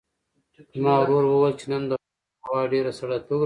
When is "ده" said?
3.27-3.35